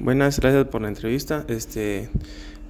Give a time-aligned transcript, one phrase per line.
[0.00, 1.44] Buenas, gracias por la entrevista.
[1.48, 2.08] Este,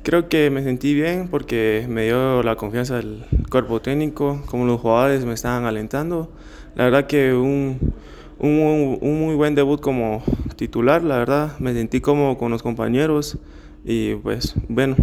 [0.03, 4.81] creo que me sentí bien porque me dio la confianza del cuerpo técnico, como los
[4.81, 6.33] jugadores me estaban alentando.
[6.75, 7.93] La verdad que un,
[8.39, 10.23] un, un muy buen debut como
[10.57, 13.37] titular, la verdad, me sentí como con los compañeros
[13.85, 14.97] y pues bueno.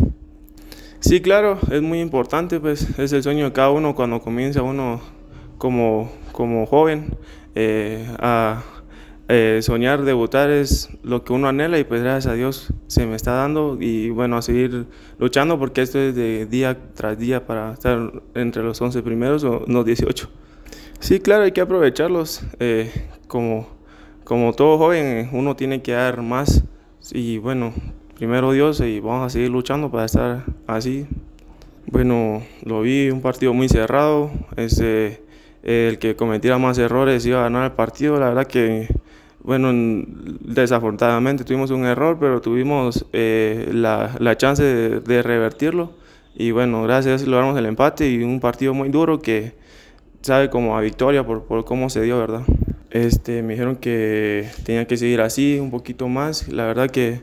[1.01, 4.99] Sí, claro, es muy importante, pues es el sueño de cada uno cuando comienza uno
[5.59, 7.15] como, como joven
[7.53, 8.63] eh, a
[9.27, 13.15] eh, soñar, debutar es lo que uno anhela y pues gracias a Dios se me
[13.15, 14.85] está dando y bueno, a seguir
[15.17, 19.63] luchando porque esto es de día tras día para estar entre los 11 primeros o
[19.65, 20.29] los 18.
[20.99, 22.43] Sí, claro, hay que aprovecharlos.
[22.59, 22.91] Eh,
[23.27, 23.67] como,
[24.23, 26.63] como todo joven, uno tiene que dar más
[27.11, 27.73] y bueno,
[28.15, 31.07] primero Dios y vamos a seguir luchando para estar así.
[31.87, 35.23] Bueno, lo vi un partido muy cerrado, este,
[35.63, 38.87] el que cometiera más errores iba a ganar el partido, la verdad que
[39.45, 39.71] bueno,
[40.41, 45.93] desafortunadamente tuvimos un error, pero tuvimos eh, la, la, chance de, revertirlo.
[46.35, 49.53] Y bueno, gracias logramos el empate y un partido muy duro que
[50.21, 52.41] sabe como a victoria por, por cómo se dio, ¿verdad?
[52.89, 56.47] Este, me dijeron que tenía que seguir así un poquito más.
[56.47, 57.21] La verdad que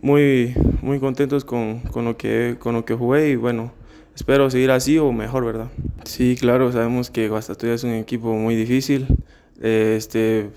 [0.00, 3.72] muy, muy contentos con, con, lo que, con lo que jugué y bueno,
[4.14, 5.68] espero seguir así o mejor, ¿verdad?
[6.04, 9.06] Sí, claro, sabemos que Guastatoya es un equipo muy difícil.
[9.60, 10.50] Este,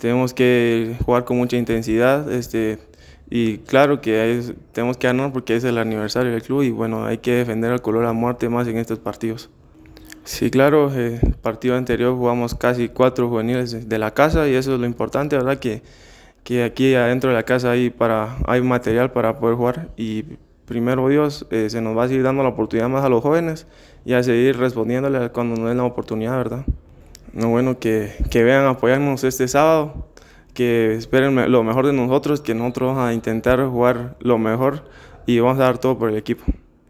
[0.00, 2.78] tenemos que jugar con mucha intensidad este,
[3.28, 7.18] y claro que tenemos que ganar porque es el aniversario del club y bueno, hay
[7.18, 9.50] que defender el color a muerte más en estos partidos.
[10.24, 14.74] Sí, claro, el eh, partido anterior jugamos casi cuatro juveniles de la casa y eso
[14.74, 15.58] es lo importante, ¿verdad?
[15.58, 15.82] Que,
[16.44, 20.24] que aquí adentro de la casa hay, para, hay material para poder jugar y
[20.64, 23.66] primero Dios eh, se nos va a seguir dando la oportunidad más a los jóvenes
[24.04, 26.64] y a seguir respondiéndole cuando nos den la oportunidad, ¿verdad?
[27.32, 30.08] No, bueno, que, que vean apoyarnos este sábado,
[30.54, 34.84] que esperen lo mejor de nosotros, que nosotros vamos a intentar jugar lo mejor
[35.26, 36.44] y vamos a dar todo por el equipo.